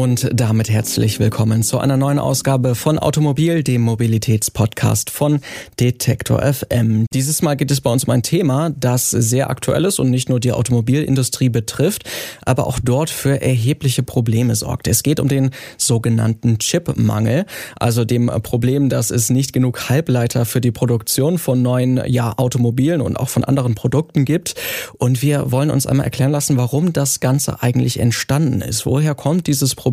Und 0.00 0.30
damit 0.32 0.70
herzlich 0.70 1.20
willkommen 1.20 1.62
zu 1.62 1.78
einer 1.78 1.98
neuen 1.98 2.18
Ausgabe 2.18 2.74
von 2.74 2.98
Automobil, 2.98 3.62
dem 3.62 3.82
Mobilitätspodcast 3.82 5.10
von 5.10 5.40
Detektor 5.78 6.40
FM. 6.40 7.04
Dieses 7.12 7.42
Mal 7.42 7.54
geht 7.54 7.70
es 7.70 7.82
bei 7.82 7.90
uns 7.90 8.04
um 8.04 8.10
ein 8.10 8.22
Thema, 8.22 8.70
das 8.70 9.10
sehr 9.10 9.50
aktuell 9.50 9.84
ist 9.84 9.98
und 9.98 10.08
nicht 10.08 10.30
nur 10.30 10.40
die 10.40 10.52
Automobilindustrie 10.52 11.50
betrifft, 11.50 12.04
aber 12.46 12.66
auch 12.66 12.78
dort 12.82 13.10
für 13.10 13.42
erhebliche 13.42 14.02
Probleme 14.02 14.56
sorgt. 14.56 14.88
Es 14.88 15.02
geht 15.02 15.20
um 15.20 15.28
den 15.28 15.50
sogenannten 15.76 16.58
Chipmangel, 16.58 17.44
also 17.78 18.06
dem 18.06 18.28
Problem, 18.42 18.88
dass 18.88 19.10
es 19.10 19.28
nicht 19.28 19.52
genug 19.52 19.90
Halbleiter 19.90 20.46
für 20.46 20.62
die 20.62 20.72
Produktion 20.72 21.36
von 21.36 21.60
neuen 21.60 22.00
ja, 22.06 22.32
Automobilen 22.38 23.02
und 23.02 23.18
auch 23.18 23.28
von 23.28 23.44
anderen 23.44 23.74
Produkten 23.74 24.24
gibt. 24.24 24.54
Und 24.96 25.20
wir 25.20 25.52
wollen 25.52 25.70
uns 25.70 25.86
einmal 25.86 26.04
erklären 26.04 26.32
lassen, 26.32 26.56
warum 26.56 26.94
das 26.94 27.20
Ganze 27.20 27.62
eigentlich 27.62 28.00
entstanden 28.00 28.62
ist. 28.62 28.86
Woher 28.86 29.14
kommt 29.14 29.46
dieses 29.46 29.74
Problem 29.74 29.89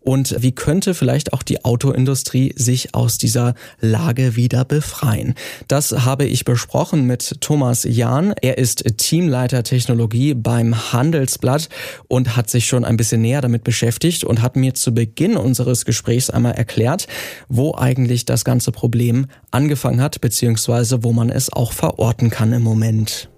und 0.00 0.36
wie 0.40 0.52
könnte 0.52 0.94
vielleicht 0.94 1.32
auch 1.32 1.42
die 1.42 1.64
Autoindustrie 1.64 2.52
sich 2.56 2.94
aus 2.94 3.18
dieser 3.18 3.54
Lage 3.80 4.36
wieder 4.36 4.64
befreien? 4.64 5.34
Das 5.68 5.92
habe 6.04 6.24
ich 6.24 6.44
besprochen 6.44 7.06
mit 7.06 7.40
Thomas 7.40 7.84
Jahn. 7.84 8.34
Er 8.40 8.58
ist 8.58 8.84
Teamleiter 8.96 9.62
Technologie 9.62 10.34
beim 10.34 10.92
Handelsblatt 10.92 11.68
und 12.08 12.36
hat 12.36 12.50
sich 12.50 12.66
schon 12.66 12.84
ein 12.84 12.96
bisschen 12.96 13.22
näher 13.22 13.40
damit 13.40 13.64
beschäftigt 13.64 14.24
und 14.24 14.42
hat 14.42 14.56
mir 14.56 14.74
zu 14.74 14.92
Beginn 14.92 15.36
unseres 15.36 15.84
Gesprächs 15.84 16.30
einmal 16.30 16.52
erklärt, 16.52 17.06
wo 17.48 17.74
eigentlich 17.74 18.24
das 18.24 18.44
ganze 18.44 18.72
Problem 18.72 19.26
angefangen 19.50 20.00
hat, 20.00 20.20
beziehungsweise 20.20 21.04
wo 21.04 21.12
man 21.12 21.30
es 21.30 21.52
auch 21.52 21.72
verorten 21.72 22.30
kann 22.30 22.52
im 22.52 22.62
Moment. 22.62 23.28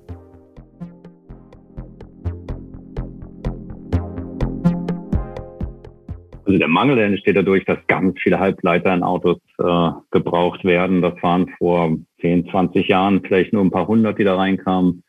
Also 6.53 6.59
der 6.59 6.69
Mangel 6.69 6.99
entsteht 6.99 7.35
dadurch, 7.35 7.65
dass 7.65 7.79
ganz 7.87 8.21
viele 8.21 8.39
Halbleiter 8.39 8.93
in 8.93 9.03
Autos 9.03 9.39
äh, 9.59 9.91
gebraucht 10.11 10.65
werden. 10.65 11.01
Das 11.01 11.15
waren 11.23 11.49
vor 11.57 11.97
10, 12.21 12.51
20 12.51 12.89
Jahren 12.89 13.23
vielleicht 13.23 13.55
nur 13.55 13.65
ein 13.65 13.71
paar 13.71 13.89
hundert, 13.89 14.19
die 14.19 14.25
da 14.25 14.37
reinkamen. 14.37 15.03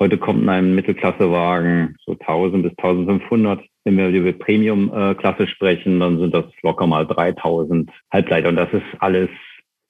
Heute 0.00 0.18
kommt 0.18 0.42
in 0.42 0.48
einem 0.48 0.74
Mittelklassewagen 0.74 1.94
so 2.04 2.16
1000 2.18 2.64
bis 2.64 2.72
1500. 2.72 3.60
Wenn 3.84 3.98
wir 3.98 4.08
über 4.08 4.32
Premium-Klasse 4.32 5.46
sprechen, 5.46 6.00
dann 6.00 6.18
sind 6.18 6.34
das 6.34 6.46
locker 6.64 6.88
mal 6.88 7.06
3000 7.06 7.88
Halbleiter. 8.12 8.48
Und 8.48 8.56
das 8.56 8.72
ist 8.72 8.82
alles 8.98 9.30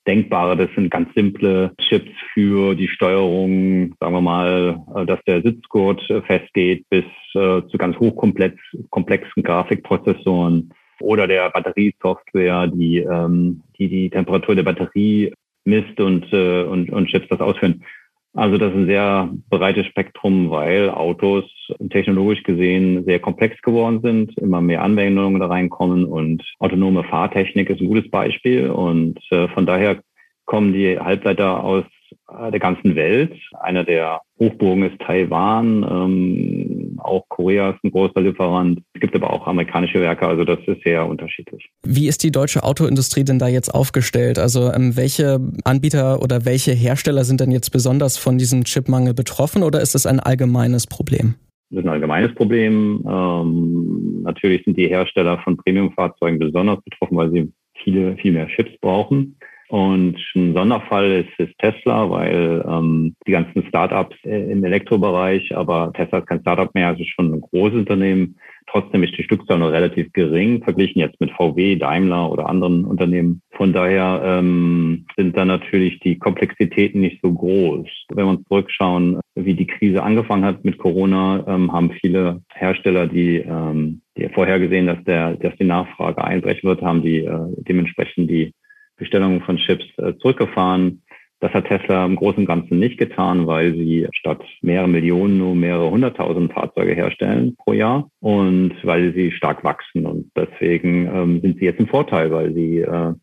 Denkbare. 0.07 0.55
Das 0.55 0.69
sind 0.75 0.91
ganz 0.91 1.09
simple 1.15 1.73
Chips 1.81 2.13
für 2.35 2.75
die 2.75 2.89
Steuerung, 2.89 3.95
sagen 3.99 4.13
wir 4.13 4.21
mal, 4.21 4.85
äh, 4.97 5.07
dass 5.07 5.21
der 5.27 5.41
Sitzgurt 5.41 6.03
äh, 6.11 6.21
festgeht, 6.21 6.85
bis 6.91 7.07
äh, 7.33 7.63
zu 7.69 7.79
ganz 7.79 7.99
hochkomplexen 7.99 9.43
Grafikprozessoren 9.43 10.75
oder 11.01 11.27
der 11.27 11.51
Batteriesoftware, 11.51 12.69
die, 12.69 12.99
ähm, 12.99 13.63
die 13.79 13.89
die 13.89 14.11
Temperatur 14.11 14.55
der 14.55 14.63
Batterie 14.63 15.33
misst 15.65 16.01
und, 16.01 16.33
äh, 16.33 16.63
und, 16.63 16.91
und 16.91 17.09
Chips 17.09 17.29
das 17.29 17.41
ausführen. 17.41 17.85
Also 18.35 18.59
das 18.59 18.71
ist 18.71 18.77
ein 18.77 18.87
sehr 18.87 19.29
breites 19.49 19.87
Spektrum, 19.87 20.51
weil 20.51 20.89
Autos 20.91 21.45
technologisch 21.91 22.45
gesehen 22.45 23.05
sehr 23.05 23.19
komplex 23.19 23.61
geworden 23.61 24.01
sind, 24.03 24.39
immer 24.39 24.61
mehr 24.61 24.83
Anwendungen 24.83 25.41
da 25.41 25.47
reinkommen 25.47 26.05
und 26.05 26.45
autonome 26.61 27.03
Fahrtechnik 27.03 27.71
ist 27.71 27.81
ein 27.81 27.89
gutes 27.89 28.09
Beispiel. 28.09 28.71
Und 28.71 29.19
äh, 29.31 29.49
von 29.49 29.67
daher 29.67 30.01
kommen 30.45 30.73
die 30.73 30.99
Halbleiter 30.99 31.63
aus 31.65 31.85
der 32.31 32.59
ganzen 32.61 32.97
Welt. 32.97 33.33
Einer 33.61 33.85
der 33.85 34.21
Hochburgen 34.39 34.85
ist 34.85 35.01
Taiwan, 35.01 35.85
ähm, 35.89 36.90
auch 37.05 37.25
Korea 37.29 37.71
ist 37.71 37.85
ein 37.85 37.91
großer 37.91 38.21
Lieferant. 38.21 38.81
Es 38.95 39.01
gibt 39.01 39.15
aber 39.15 39.33
auch 39.33 39.47
amerikanische 39.47 40.01
Werke, 40.01 40.27
also 40.27 40.45
das 40.45 40.59
ist 40.67 40.83
sehr 40.85 41.07
unterschiedlich. 41.07 41.71
Wie 41.83 42.09
ist 42.09 42.23
die 42.23 42.31
deutsche 42.31 42.63
Autoindustrie 42.63 43.25
denn 43.25 43.39
da 43.39 43.49
jetzt 43.49 43.75
aufgestellt? 43.75 44.39
Also 44.39 44.73
ähm, 44.73 44.97
welche 44.97 45.41
Anbieter 45.65 46.23
oder 46.23 46.45
welche 46.45 46.73
Hersteller 46.73 47.25
sind 47.25 47.41
denn 47.41 47.51
jetzt 47.51 47.71
besonders 47.71 48.17
von 48.17 48.39
diesem 48.39 48.65
Chipmangel 48.65 49.15
betroffen 49.15 49.63
oder 49.63 49.81
ist 49.81 49.95
es 49.95 50.07
ein 50.07 50.21
allgemeines 50.21 50.87
Problem? 50.87 51.35
Das 51.71 51.81
ist 51.81 51.87
ein 51.87 51.93
allgemeines 51.93 52.35
Problem. 52.35 53.05
Ähm, 53.09 54.23
natürlich 54.23 54.65
sind 54.65 54.77
die 54.77 54.89
Hersteller 54.89 55.39
von 55.45 55.57
Premiumfahrzeugen 55.57 56.39
besonders 56.39 56.83
betroffen, 56.83 57.17
weil 57.17 57.31
sie 57.31 57.53
viele, 57.83 58.17
viel 58.17 58.33
mehr 58.33 58.49
Chips 58.49 58.73
brauchen. 58.81 59.37
Und 59.71 60.17
ein 60.35 60.53
Sonderfall 60.53 61.25
ist, 61.25 61.39
ist 61.39 61.57
Tesla, 61.59 62.11
weil 62.11 62.65
ähm, 62.69 63.15
die 63.25 63.31
ganzen 63.31 63.65
Startups 63.69 64.17
im 64.25 64.65
Elektrobereich, 64.65 65.57
aber 65.57 65.93
Tesla 65.95 66.19
ist 66.19 66.27
kein 66.27 66.41
Startup 66.41 66.75
mehr, 66.75 66.89
also 66.89 67.05
schon 67.05 67.33
ein 67.33 67.41
großes 67.41 67.79
Unternehmen. 67.79 68.37
Trotzdem 68.67 69.05
ist 69.05 69.17
die 69.17 69.23
Stückzahl 69.23 69.61
noch 69.61 69.71
relativ 69.71 70.13
gering, 70.13 70.65
verglichen 70.65 70.99
jetzt 70.99 71.21
mit 71.21 71.31
VW, 71.31 71.77
Daimler 71.77 72.33
oder 72.33 72.49
anderen 72.49 72.85
Unternehmen. 72.85 73.43
Von 73.53 73.73
daher 73.73 74.21
ähm, 74.25 75.07
sind 75.17 75.37
da 75.37 75.45
natürlich 75.45 76.01
die 76.01 76.19
Komplexitäten 76.19 77.01
nicht 77.01 77.21
so 77.23 77.33
groß. 77.33 77.87
Wenn 78.09 78.27
wir 78.27 78.31
uns 78.31 78.49
zurückschauen, 78.49 79.21
wie 79.37 79.55
die 79.55 79.69
Krise 79.69 80.03
angefangen 80.03 80.45
hat 80.45 80.65
mit 80.65 80.79
Corona, 80.79 81.45
ähm, 81.47 81.73
haben 81.73 81.93
viele 82.01 82.43
Hersteller, 82.53 83.07
die, 83.07 83.37
ähm, 83.37 84.03
die 84.17 84.29
vorhergesehen, 84.31 84.89
dass 84.89 85.03
der, 85.05 85.37
dass 85.37 85.57
die 85.59 85.65
Nachfrage 85.65 86.25
einbrechen 86.25 86.69
wird, 86.69 86.83
haben 86.83 87.03
die 87.03 87.19
äh, 87.19 87.39
dementsprechend 87.69 88.29
die 88.29 88.53
Bestellungen 89.01 89.41
von 89.41 89.57
Chips 89.57 89.85
äh, 89.99 90.17
zurückgefahren. 90.19 91.03
Das 91.41 91.53
hat 91.55 91.67
Tesla 91.67 92.05
im 92.05 92.17
Großen 92.17 92.41
und 92.41 92.47
Ganzen 92.47 92.79
nicht 92.79 92.99
getan, 92.99 93.47
weil 93.47 93.73
sie 93.73 94.07
statt 94.13 94.43
mehrere 94.61 94.89
Millionen 94.89 95.39
nur 95.39 95.55
mehrere 95.55 95.91
hunderttausend 95.91 96.53
Fahrzeuge 96.53 96.95
herstellen 96.95 97.57
pro 97.57 97.73
Jahr 97.73 98.11
und 98.21 98.75
weil 98.83 99.15
sie 99.15 99.33
stark 99.33 99.65
wachsen. 99.65 100.05
Und 100.05 100.31
deswegen 100.37 101.07
ähm, 101.07 101.41
sind 101.41 101.59
sie 101.59 101.65
jetzt 101.65 101.81
im 101.81 101.89
Vorteil, 101.89 102.31
weil 102.31 102.53
sie, 102.53 102.81
äh, 102.81 103.15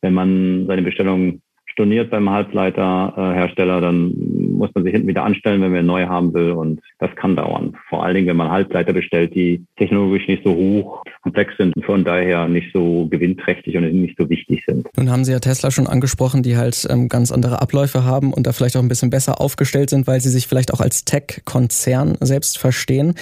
wenn 0.00 0.14
man 0.14 0.66
seine 0.66 0.80
Bestellungen 0.82 1.42
storniert 1.66 2.10
beim 2.10 2.30
Halbleiterhersteller, 2.30 3.82
dann 3.82 4.14
muss 4.56 4.74
man 4.74 4.84
sich 4.84 4.92
hinten 4.92 5.06
wieder 5.06 5.24
anstellen, 5.24 5.60
wenn 5.60 5.70
man 5.70 5.86
neu 5.86 6.06
haben 6.06 6.32
will. 6.32 6.52
Und 6.52 6.80
das 6.98 7.14
kann 7.16 7.36
dauern. 7.36 7.76
Vor 7.90 8.02
allen 8.02 8.14
Dingen, 8.14 8.28
wenn 8.28 8.36
man 8.36 8.50
Halbleiter 8.50 8.94
bestellt, 8.94 9.34
die 9.34 9.64
technologisch 9.76 10.26
nicht 10.26 10.42
so 10.42 10.54
hoch 10.54 11.04
komplex 11.22 11.56
sind 11.56 11.74
und 11.76 11.84
von 11.84 12.04
daher 12.04 12.48
nicht 12.48 12.72
so 12.72 13.06
gewinnträchtig 13.08 13.76
und 13.76 13.92
nicht 13.92 14.16
so 14.18 14.28
wichtig 14.28 14.62
sind. 14.66 14.88
Nun 14.96 15.10
haben 15.10 15.24
Sie 15.24 15.32
ja 15.32 15.38
Tesla 15.38 15.70
schon 15.70 15.86
angesprochen, 15.86 16.42
die 16.42 16.56
halt 16.56 16.86
ähm, 16.90 17.08
ganz 17.08 17.32
andere 17.32 17.60
Abläufe 17.60 18.04
haben 18.04 18.32
und 18.32 18.46
da 18.46 18.52
vielleicht 18.52 18.76
auch 18.76 18.82
ein 18.82 18.88
bisschen 18.88 19.10
besser 19.10 19.40
aufgestellt 19.40 19.90
sind, 19.90 20.06
weil 20.06 20.20
sie 20.20 20.30
sich 20.30 20.46
vielleicht 20.46 20.72
auch 20.72 20.80
als 20.80 21.04
Tech-Konzern 21.04 22.16
selbst 22.20 22.58
verstehen. 22.58 23.14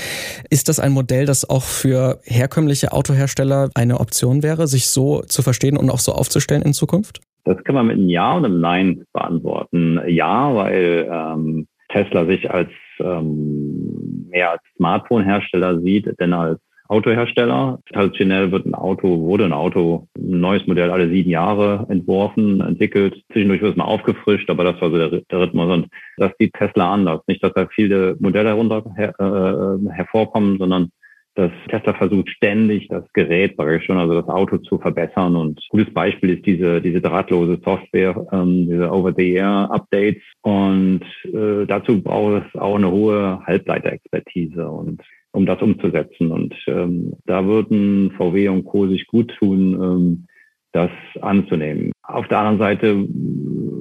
Ist 0.50 0.68
das 0.68 0.80
ein 0.80 0.92
Modell, 0.92 1.26
das 1.26 1.48
auch 1.48 1.64
für 1.64 2.20
herkömmliche 2.24 2.92
Autohersteller 2.92 3.70
eine 3.74 4.00
Option 4.00 4.42
wäre, 4.42 4.66
sich 4.66 4.88
so 4.88 5.22
zu 5.22 5.42
verstehen 5.42 5.76
und 5.76 5.90
auch 5.90 6.00
so 6.00 6.12
aufzustellen 6.12 6.62
in 6.62 6.72
Zukunft? 6.72 7.20
Das 7.44 7.62
kann 7.64 7.76
man 7.76 7.86
mit 7.86 7.96
einem 7.96 8.08
Ja 8.08 8.32
und 8.34 8.44
einem 8.44 8.60
Nein 8.60 9.04
beantworten. 9.12 10.00
Ja, 10.08 10.54
weil 10.54 11.08
ähm, 11.10 11.66
Tesla 11.88 12.26
sich 12.26 12.50
als 12.50 12.70
ähm, 12.98 14.26
mehr 14.30 14.52
als 14.52 14.62
Smartphone-Hersteller 14.76 15.80
sieht, 15.80 16.08
denn 16.20 16.32
als 16.32 16.60
Autohersteller. 16.88 17.80
Traditionell 17.92 18.52
wird 18.52 18.66
ein 18.66 18.74
Auto, 18.74 19.20
wurde 19.20 19.44
ein 19.44 19.52
Auto, 19.52 20.08
ein 20.16 20.40
neues 20.40 20.66
Modell 20.66 20.90
alle 20.90 21.08
sieben 21.08 21.30
Jahre 21.30 21.86
entworfen, 21.88 22.60
entwickelt. 22.60 23.22
Zwischendurch 23.32 23.62
wird 23.62 23.72
es 23.72 23.76
mal 23.76 23.84
aufgefrischt, 23.84 24.50
aber 24.50 24.64
das 24.64 24.80
war 24.80 24.90
so 24.90 24.98
der, 24.98 25.20
der 25.20 25.40
Rhythmus. 25.40 25.70
Und 25.72 25.88
das 26.16 26.32
sieht 26.38 26.54
Tesla 26.54 26.92
anders. 26.92 27.20
Nicht, 27.26 27.42
dass 27.42 27.52
da 27.54 27.66
viele 27.66 28.16
Modelle 28.20 28.50
herunter 28.50 28.84
her, 28.96 29.14
äh, 29.18 29.92
hervorkommen, 29.92 30.58
sondern 30.58 30.90
dass 31.36 31.52
Tesla 31.68 31.92
versucht 31.92 32.30
ständig 32.30 32.88
das 32.88 33.04
Gerät, 33.12 33.56
sage 33.56 33.76
ich 33.76 33.84
schon, 33.84 33.98
also 33.98 34.20
das 34.20 34.28
Auto 34.28 34.56
zu 34.56 34.78
verbessern. 34.78 35.36
Und 35.36 35.60
gutes 35.68 35.92
Beispiel 35.92 36.30
ist 36.30 36.46
diese, 36.46 36.80
diese 36.80 37.00
drahtlose 37.00 37.60
Software, 37.62 38.26
ähm, 38.32 38.66
diese 38.68 38.90
Over-the-Air-Updates. 38.90 40.22
Und 40.40 41.02
äh, 41.24 41.66
dazu 41.66 42.02
braucht 42.02 42.44
es 42.46 42.60
auch 42.60 42.76
eine 42.76 42.90
hohe 42.90 43.40
Halbleiterexpertise 43.46 44.66
und 44.66 45.02
um 45.36 45.46
das 45.46 45.60
umzusetzen. 45.60 46.32
Und 46.32 46.54
ähm, 46.66 47.12
da 47.26 47.44
würden 47.44 48.10
VW 48.16 48.48
und 48.48 48.64
Co. 48.64 48.88
sich 48.88 49.06
gut 49.06 49.32
tun, 49.38 49.74
ähm, 49.74 50.26
das 50.72 50.90
anzunehmen. 51.20 51.92
Auf 52.02 52.26
der 52.28 52.38
anderen 52.38 52.58
Seite 52.58 52.96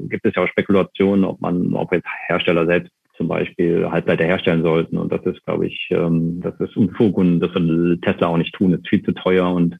gibt 0.09 0.25
es 0.25 0.35
ja 0.35 0.43
auch 0.43 0.47
Spekulationen, 0.47 1.23
ob 1.23 1.41
man, 1.41 1.73
ob 1.73 1.91
jetzt 1.93 2.07
Hersteller 2.27 2.65
selbst 2.65 2.91
zum 3.17 3.29
Beispiel 3.29 3.89
Halbleiter 3.89 4.25
herstellen 4.25 4.63
sollten. 4.63 4.97
Und 4.97 5.11
das 5.11 5.25
ist, 5.25 5.43
glaube 5.45 5.67
ich, 5.67 5.87
ähm, 5.91 6.41
das 6.41 6.59
ist 6.59 6.75
Unfug 6.75 7.17
und 7.17 7.39
das 7.39 7.53
soll 7.53 7.97
Tesla 8.01 8.27
auch 8.27 8.37
nicht 8.37 8.53
tun. 8.53 8.71
Das 8.71 8.81
ist 8.81 8.89
viel 8.89 9.03
zu 9.03 9.13
teuer 9.13 9.49
und 9.49 9.77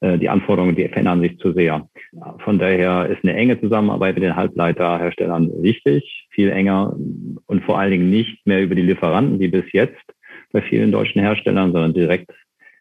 äh, 0.00 0.18
die 0.18 0.30
Anforderungen, 0.30 0.74
die 0.74 0.88
verändern 0.88 1.20
sich 1.20 1.38
zu 1.38 1.52
sehr. 1.52 1.86
Von 2.38 2.58
daher 2.58 3.06
ist 3.06 3.22
eine 3.22 3.34
enge 3.34 3.60
Zusammenarbeit 3.60 4.14
mit 4.14 4.24
den 4.24 4.36
Halbleiterherstellern 4.36 5.50
wichtig, 5.62 6.26
viel 6.30 6.50
enger 6.50 6.96
und 7.46 7.64
vor 7.64 7.78
allen 7.78 7.90
Dingen 7.90 8.10
nicht 8.10 8.46
mehr 8.46 8.62
über 8.62 8.74
die 8.74 8.82
Lieferanten, 8.82 9.38
wie 9.40 9.48
bis 9.48 9.70
jetzt, 9.72 10.02
bei 10.52 10.62
vielen 10.62 10.92
deutschen 10.92 11.20
Herstellern, 11.20 11.72
sondern 11.72 11.94
direkt 11.94 12.30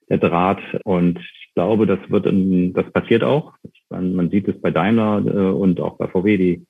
der 0.10 0.18
Draht. 0.18 0.62
Und 0.84 1.20
ich 1.20 1.54
glaube, 1.56 1.86
das 1.88 2.00
wird, 2.10 2.26
in, 2.26 2.74
das 2.74 2.92
passiert 2.92 3.24
auch. 3.24 3.54
Man, 3.90 4.30
sieht 4.30 4.48
es 4.48 4.60
bei 4.62 4.72
Daimler 4.72 5.24
äh, 5.26 5.52
und 5.52 5.80
auch 5.80 5.98
bei 5.98 6.08
VW, 6.08 6.38
die, 6.38 6.66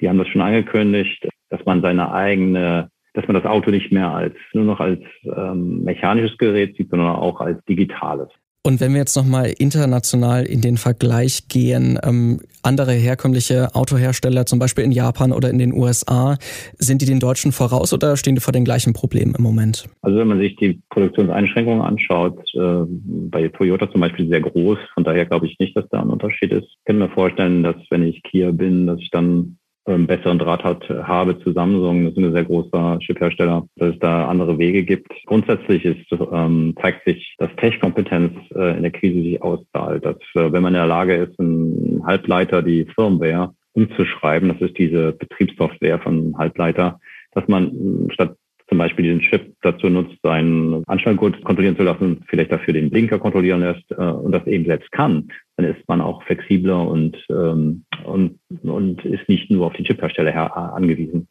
die 0.00 0.08
haben 0.08 0.18
das 0.18 0.28
schon 0.28 0.42
angekündigt, 0.42 1.28
dass 1.50 1.64
man 1.64 1.82
seine 1.82 2.12
eigene 2.12 2.90
dass 3.16 3.26
man 3.26 3.34
das 3.34 3.46
Auto 3.46 3.70
nicht 3.70 3.90
mehr 3.90 4.10
als 4.10 4.34
nur 4.52 4.64
noch 4.64 4.78
als 4.78 5.00
ähm, 5.24 5.82
mechanisches 5.84 6.36
Gerät 6.36 6.76
sieht, 6.76 6.90
sondern 6.90 7.16
auch 7.16 7.40
als 7.40 7.64
digitales. 7.64 8.28
Und 8.66 8.80
wenn 8.80 8.90
wir 8.94 8.98
jetzt 8.98 9.14
nochmal 9.14 9.54
international 9.60 10.44
in 10.44 10.60
den 10.60 10.76
Vergleich 10.76 11.46
gehen, 11.46 12.00
ähm, 12.02 12.40
andere 12.64 12.94
herkömmliche 12.94 13.72
Autohersteller, 13.76 14.44
zum 14.44 14.58
Beispiel 14.58 14.82
in 14.82 14.90
Japan 14.90 15.30
oder 15.30 15.48
in 15.50 15.58
den 15.58 15.72
USA, 15.72 16.36
sind 16.76 17.00
die 17.00 17.06
den 17.06 17.20
Deutschen 17.20 17.52
voraus 17.52 17.94
oder 17.94 18.16
stehen 18.16 18.34
die 18.34 18.40
vor 18.40 18.50
den 18.50 18.64
gleichen 18.64 18.92
Problemen 18.92 19.36
im 19.38 19.44
Moment? 19.44 19.88
Also 20.02 20.18
wenn 20.18 20.26
man 20.26 20.40
sich 20.40 20.56
die 20.56 20.80
Produktionseinschränkungen 20.90 21.80
anschaut, 21.80 22.40
äh, 22.54 22.84
bei 23.30 23.46
Toyota 23.46 23.88
zum 23.88 24.00
Beispiel 24.00 24.26
sehr 24.26 24.40
groß, 24.40 24.78
von 24.94 25.04
daher 25.04 25.26
glaube 25.26 25.46
ich 25.46 25.56
nicht, 25.60 25.76
dass 25.76 25.88
da 25.90 26.00
ein 26.00 26.10
Unterschied 26.10 26.50
ist. 26.50 26.66
Ich 26.66 26.84
kann 26.86 26.98
mir 26.98 27.08
vorstellen, 27.10 27.62
dass 27.62 27.76
wenn 27.90 28.02
ich 28.02 28.20
Kia 28.24 28.50
bin, 28.50 28.88
dass 28.88 28.98
ich 28.98 29.10
dann 29.12 29.58
ähm, 29.86 30.06
besseren 30.06 30.38
Draht 30.38 30.64
hat, 30.64 30.88
habe 30.88 31.38
zu 31.40 31.52
Samsung. 31.52 32.04
Das 32.04 32.12
ist 32.12 32.18
ein 32.18 32.32
sehr 32.32 32.44
großer 32.44 32.98
Chiphersteller, 33.00 33.66
dass 33.76 33.94
es 33.94 33.98
da 34.00 34.26
andere 34.26 34.58
Wege 34.58 34.84
gibt. 34.84 35.12
Grundsätzlich 35.26 35.84
ist, 35.84 36.06
ähm, 36.32 36.74
zeigt 36.80 37.04
sich, 37.04 37.34
dass 37.38 37.54
Tech-Kompetenz 37.56 38.32
äh, 38.54 38.76
in 38.76 38.82
der 38.82 38.90
Krise 38.90 39.22
sich 39.22 39.42
auszahlt. 39.42 40.04
Dass, 40.04 40.16
äh, 40.34 40.52
wenn 40.52 40.62
man 40.62 40.74
in 40.74 40.80
der 40.80 40.86
Lage 40.86 41.14
ist, 41.14 41.38
einen 41.38 42.02
Halbleiter, 42.04 42.62
die 42.62 42.86
Firmware 42.94 43.54
umzuschreiben, 43.74 44.48
das 44.48 44.60
ist 44.60 44.78
diese 44.78 45.12
Betriebssoftware 45.12 45.98
von 46.00 46.36
Halbleiter, 46.36 46.98
dass 47.32 47.46
man 47.46 48.08
statt 48.10 48.36
zum 48.76 48.78
Beispiel 48.78 49.04
diesen 49.06 49.20
Chip 49.20 49.54
dazu 49.62 49.88
nutzt, 49.88 50.18
seinen 50.22 50.84
Anschnallgurt 50.86 51.42
kontrollieren 51.44 51.78
zu 51.78 51.82
lassen, 51.82 52.22
vielleicht 52.28 52.52
dafür 52.52 52.74
den 52.74 52.90
Blinker 52.90 53.18
kontrollieren 53.18 53.60
lässt 53.60 53.90
äh, 53.90 53.94
und 53.94 54.32
das 54.32 54.46
eben 54.46 54.66
selbst 54.66 54.92
kann, 54.92 55.28
dann 55.56 55.64
ist 55.64 55.88
man 55.88 56.02
auch 56.02 56.22
flexibler 56.24 56.86
und, 56.86 57.16
ähm, 57.30 57.86
und, 58.04 58.38
und 58.62 59.02
ist 59.06 59.26
nicht 59.30 59.50
nur 59.50 59.66
auf 59.66 59.72
die 59.72 59.84
Chiphersteller 59.84 60.30
her 60.30 60.54
angewiesen. 60.54 61.26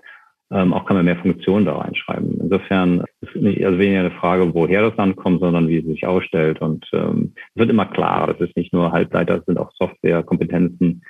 Ähm, 0.52 0.74
auch 0.74 0.86
kann 0.86 0.96
man 0.98 1.06
mehr 1.06 1.18
Funktionen 1.18 1.66
da 1.66 1.78
reinschreiben. 1.78 2.40
Insofern 2.42 3.04
ist 3.22 3.36
nicht 3.36 3.64
also 3.64 3.78
weniger 3.78 4.00
eine 4.00 4.12
Frage, 4.12 4.52
woher 4.56 4.82
das 4.82 4.96
dann 4.96 5.16
kommt, 5.16 5.42
sondern 5.42 5.68
wie 5.68 5.78
es 5.78 5.86
sich 5.86 6.08
ausstellt. 6.08 6.62
Und 6.62 6.88
ähm, 6.94 7.34
es 7.54 7.60
wird 7.60 7.70
immer 7.70 7.86
klarer, 7.86 8.34
das 8.34 8.50
ist 8.50 8.58
nicht 8.58 8.74
nur 8.74 8.92
Halbleiter, 8.92 9.38
es 9.38 9.46
sind 9.46 9.60
auch 9.60 9.72
Softwarekompetenzen, 9.76 11.04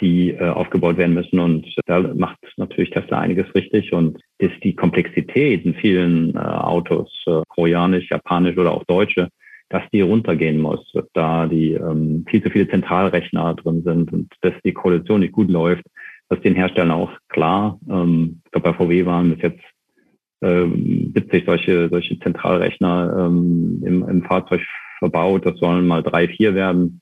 die 0.00 0.30
äh, 0.30 0.48
aufgebaut 0.48 0.96
werden 0.96 1.14
müssen. 1.14 1.38
Und 1.38 1.66
da 1.86 2.00
macht 2.00 2.38
natürlich 2.56 2.90
Tesla 2.90 3.18
einiges 3.18 3.52
richtig 3.54 3.92
und 3.92 4.20
ist 4.38 4.62
die 4.62 4.74
Komplexität 4.74 5.19
in 5.34 5.74
vielen 5.74 6.34
äh, 6.34 6.38
Autos, 6.38 7.10
äh, 7.26 7.42
koreanisch, 7.48 8.10
japanisch 8.10 8.56
oder 8.56 8.72
auch 8.72 8.84
deutsche, 8.84 9.28
dass 9.68 9.82
die 9.92 10.00
runtergehen 10.00 10.58
muss, 10.58 10.92
da 11.14 11.46
die 11.46 11.72
ähm, 11.74 12.24
viel 12.28 12.42
zu 12.42 12.50
viele 12.50 12.68
Zentralrechner 12.68 13.54
drin 13.54 13.82
sind 13.82 14.12
und 14.12 14.32
dass 14.40 14.54
die 14.64 14.72
Koalition 14.72 15.20
nicht 15.20 15.32
gut 15.32 15.50
läuft, 15.50 15.84
dass 16.28 16.40
den 16.40 16.54
Herstellern 16.54 16.90
auch 16.90 17.10
klar, 17.28 17.78
ähm, 17.88 18.42
ich 18.44 18.50
glaube 18.52 18.72
bei 18.72 18.76
VW 18.76 19.06
waren 19.06 19.34
bis 19.34 19.42
jetzt 19.42 19.64
ähm, 20.42 21.12
70 21.14 21.44
solche, 21.46 21.88
solche 21.88 22.18
Zentralrechner 22.18 23.26
ähm, 23.26 23.82
im, 23.84 24.08
im 24.08 24.22
Fahrzeug 24.24 24.62
verbaut, 24.98 25.44
das 25.46 25.58
sollen 25.58 25.86
mal 25.86 26.02
drei, 26.02 26.28
vier 26.28 26.54
werden. 26.54 27.00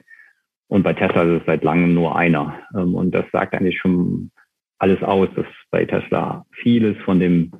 Und 0.69 0.83
bei 0.83 0.93
Tesla 0.93 1.23
ist 1.23 1.41
es 1.41 1.47
seit 1.47 1.65
langem 1.65 1.95
nur 1.95 2.17
einer. 2.17 2.59
Ähm, 2.75 2.95
und 2.95 3.15
das 3.15 3.25
sagt 3.33 3.55
eigentlich 3.55 3.79
schon 3.79 4.31
alles 4.79 5.03
aus, 5.03 5.29
dass 5.35 5.47
bei 5.71 5.85
Tesla 5.85 6.45
vieles 6.53 6.97
von 7.05 7.19
dem, 7.21 7.53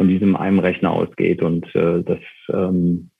von 0.00 0.08
diesem 0.08 0.34
einen 0.34 0.60
Rechner 0.60 0.92
ausgeht. 0.92 1.42
Und 1.42 1.66
äh, 1.74 2.02
das, 2.02 2.20
ähm, 2.50 3.10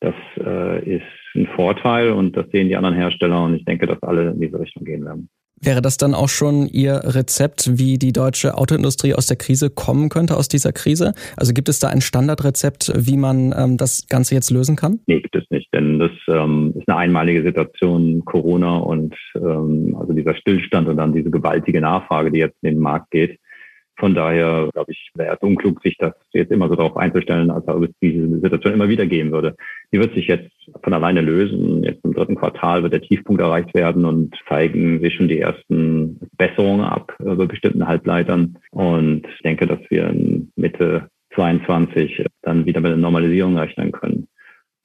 das 0.00 0.14
äh, 0.38 0.96
ist 0.96 1.02
ein 1.34 1.46
Vorteil 1.54 2.12
und 2.12 2.34
das 2.34 2.46
sehen 2.50 2.68
die 2.68 2.76
anderen 2.76 2.96
Hersteller. 2.96 3.44
Und 3.44 3.56
ich 3.56 3.64
denke, 3.66 3.86
dass 3.86 4.02
alle 4.02 4.30
in 4.30 4.40
diese 4.40 4.58
Richtung 4.58 4.84
gehen 4.84 5.04
werden. 5.04 5.28
Wäre 5.62 5.82
das 5.82 5.98
dann 5.98 6.14
auch 6.14 6.30
schon 6.30 6.66
Ihr 6.66 7.02
Rezept, 7.04 7.78
wie 7.78 7.98
die 7.98 8.14
deutsche 8.14 8.56
Autoindustrie 8.56 9.12
aus 9.12 9.26
der 9.26 9.36
Krise 9.36 9.68
kommen 9.68 10.08
könnte, 10.08 10.38
aus 10.38 10.48
dieser 10.48 10.72
Krise? 10.72 11.12
Also 11.36 11.52
gibt 11.52 11.68
es 11.68 11.78
da 11.78 11.88
ein 11.88 12.00
Standardrezept, 12.00 12.90
wie 12.96 13.18
man 13.18 13.52
ähm, 13.54 13.76
das 13.76 14.06
Ganze 14.08 14.34
jetzt 14.34 14.50
lösen 14.50 14.76
kann? 14.76 15.00
Nee, 15.06 15.20
gibt 15.20 15.36
es 15.36 15.44
nicht, 15.50 15.68
denn 15.74 15.98
das 15.98 16.12
ähm, 16.28 16.72
ist 16.74 16.88
eine 16.88 16.96
einmalige 16.96 17.42
Situation, 17.42 18.24
Corona 18.24 18.78
und 18.78 19.14
ähm, 19.34 19.94
also 20.00 20.14
dieser 20.14 20.34
Stillstand 20.36 20.88
und 20.88 20.96
dann 20.96 21.12
diese 21.12 21.30
gewaltige 21.30 21.82
Nachfrage, 21.82 22.30
die 22.32 22.38
jetzt 22.38 22.56
in 22.62 22.70
den 22.70 22.80
Markt 22.80 23.10
geht. 23.10 23.38
Von 24.00 24.14
daher, 24.14 24.70
glaube 24.72 24.92
ich, 24.92 25.10
wäre 25.14 25.34
es 25.34 25.42
unklug, 25.42 25.82
sich 25.82 25.96
das 25.98 26.14
jetzt 26.32 26.50
immer 26.50 26.70
so 26.70 26.74
darauf 26.74 26.96
einzustellen, 26.96 27.50
als 27.50 27.68
ob 27.68 27.84
es 27.84 27.90
diese 28.00 28.40
Situation 28.40 28.72
immer 28.72 28.88
wieder 28.88 29.04
geben 29.04 29.30
würde. 29.30 29.56
Die 29.92 29.98
wird 29.98 30.14
sich 30.14 30.26
jetzt 30.26 30.50
von 30.82 30.94
alleine 30.94 31.20
lösen. 31.20 31.84
Jetzt 31.84 32.02
im 32.02 32.14
dritten 32.14 32.36
Quartal 32.36 32.82
wird 32.82 32.94
der 32.94 33.02
Tiefpunkt 33.02 33.42
erreicht 33.42 33.74
werden 33.74 34.06
und 34.06 34.34
zeigen 34.48 35.00
sich 35.00 35.14
schon 35.14 35.28
die 35.28 35.40
ersten 35.40 36.18
Besserungen 36.38 36.86
ab 36.86 37.14
bei 37.18 37.44
bestimmten 37.44 37.86
Halbleitern. 37.86 38.56
Und 38.70 39.26
ich 39.26 39.42
denke, 39.42 39.66
dass 39.66 39.80
wir 39.90 40.08
in 40.08 40.50
Mitte 40.56 41.10
22 41.34 42.24
dann 42.40 42.64
wieder 42.64 42.80
mit 42.80 42.92
einer 42.92 43.00
Normalisierung 43.00 43.58
rechnen 43.58 43.92
können. 43.92 44.28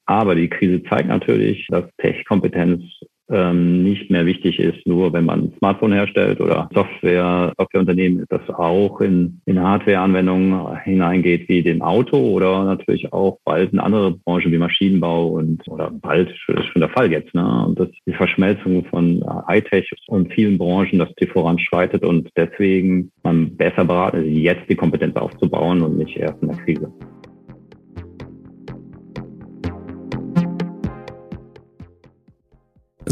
Aber 0.04 0.34
die 0.34 0.48
Krise 0.48 0.82
zeigt 0.84 1.08
natürlich, 1.08 1.66
dass 1.68 1.84
Tech-Kompetenz 1.98 2.82
ähm, 3.30 3.82
nicht 3.82 4.10
mehr 4.10 4.26
wichtig 4.26 4.58
ist, 4.58 4.86
nur 4.86 5.12
wenn 5.12 5.24
man 5.24 5.44
ein 5.44 5.52
Smartphone 5.58 5.92
herstellt 5.92 6.40
oder 6.40 6.68
Software, 6.72 7.52
Softwareunternehmen, 7.58 8.24
das 8.28 8.48
auch 8.50 9.00
in, 9.00 9.40
in 9.46 9.60
Hardware-Anwendungen 9.60 10.78
hineingeht 10.84 11.48
wie 11.48 11.62
dem 11.62 11.82
Auto 11.82 12.16
oder 12.16 12.64
natürlich 12.64 13.12
auch 13.12 13.38
bald 13.44 13.72
in 13.72 13.80
andere 13.80 14.12
Branchen 14.12 14.52
wie 14.52 14.58
Maschinenbau 14.58 15.28
und 15.28 15.66
oder 15.68 15.90
bald 15.90 16.30
ist 16.30 16.66
schon 16.66 16.80
der 16.80 16.90
Fall 16.90 17.10
jetzt. 17.10 17.34
Ne? 17.34 17.64
Und 17.66 17.78
das 17.78 17.88
die 18.06 18.12
Verschmelzung 18.12 18.84
von 18.86 19.24
Hightech 19.48 19.90
und 20.06 20.32
vielen 20.32 20.58
Branchen, 20.58 20.98
dass 20.98 21.12
die 21.20 21.26
voranschreitet 21.26 22.04
und 22.04 22.30
deswegen 22.36 23.10
man 23.22 23.56
besser 23.56 23.84
beraten 23.84 24.24
ist, 24.24 24.36
jetzt 24.36 24.68
die 24.68 24.76
Kompetenz 24.76 25.16
aufzubauen 25.16 25.82
und 25.82 25.98
nicht 25.98 26.16
erst 26.16 26.40
in 26.42 26.48
der 26.48 26.58
Krise. 26.58 26.92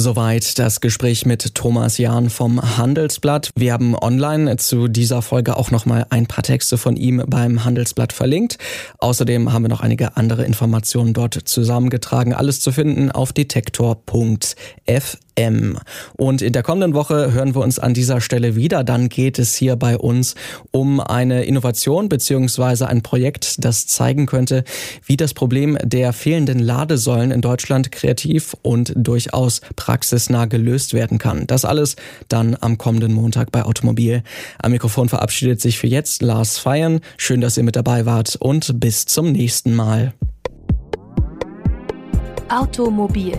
Soweit 0.04 0.58
das 0.58 0.82
Gespräch 0.82 1.24
mit 1.24 1.54
Thomas 1.54 1.96
Jahn 1.96 2.28
vom 2.28 2.76
Handelsblatt. 2.76 3.48
Wir 3.56 3.72
haben 3.72 3.96
online 3.96 4.58
zu 4.58 4.86
dieser 4.86 5.22
Folge 5.22 5.56
auch 5.56 5.70
nochmal 5.70 6.04
ein 6.10 6.26
paar 6.26 6.42
Texte 6.44 6.76
von 6.76 6.94
ihm 6.96 7.22
beim 7.26 7.64
Handelsblatt 7.64 8.12
verlinkt. 8.12 8.58
Außerdem 8.98 9.50
haben 9.50 9.62
wir 9.62 9.70
noch 9.70 9.80
einige 9.80 10.18
andere 10.18 10.44
Informationen 10.44 11.14
dort 11.14 11.32
zusammengetragen. 11.32 12.34
Alles 12.34 12.60
zu 12.60 12.70
finden 12.70 13.12
auf 13.12 13.32
detektor.f 13.32 15.16
M. 15.34 15.78
Und 16.16 16.42
in 16.42 16.52
der 16.52 16.62
kommenden 16.62 16.94
Woche 16.94 17.32
hören 17.32 17.54
wir 17.54 17.62
uns 17.62 17.78
an 17.78 17.94
dieser 17.94 18.20
Stelle 18.20 18.56
wieder. 18.56 18.84
Dann 18.84 19.08
geht 19.08 19.38
es 19.38 19.54
hier 19.54 19.76
bei 19.76 19.96
uns 19.98 20.34
um 20.70 21.00
eine 21.00 21.44
Innovation 21.44 22.08
beziehungsweise 22.08 22.88
ein 22.88 23.02
Projekt, 23.02 23.64
das 23.64 23.86
zeigen 23.86 24.26
könnte, 24.26 24.64
wie 25.04 25.16
das 25.16 25.34
Problem 25.34 25.76
der 25.82 26.12
fehlenden 26.12 26.58
Ladesäulen 26.58 27.30
in 27.30 27.40
Deutschland 27.40 27.92
kreativ 27.92 28.56
und 28.62 28.92
durchaus 28.96 29.60
praxisnah 29.76 30.46
gelöst 30.46 30.94
werden 30.94 31.18
kann. 31.18 31.46
Das 31.46 31.64
alles 31.64 31.96
dann 32.28 32.56
am 32.60 32.78
kommenden 32.78 33.12
Montag 33.12 33.50
bei 33.52 33.64
Automobil. 33.64 34.22
Am 34.58 34.72
Mikrofon 34.72 35.08
verabschiedet 35.08 35.60
sich 35.60 35.78
für 35.78 35.86
jetzt 35.86 36.22
Lars 36.22 36.58
Feiern. 36.58 37.00
Schön, 37.16 37.40
dass 37.40 37.56
ihr 37.56 37.64
mit 37.64 37.76
dabei 37.76 38.06
wart 38.06 38.36
und 38.36 38.80
bis 38.80 39.06
zum 39.06 39.32
nächsten 39.32 39.74
Mal. 39.74 40.12
Automobil 42.48 43.38